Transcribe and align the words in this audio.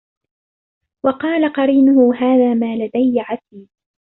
وَقَالَ 1.05 1.53
قَرِينُهُ 1.53 2.13
هَذَا 2.15 2.53
مَا 2.53 2.75
لَدَيَّ 2.75 3.13
عَتِيدٌ 3.19 3.67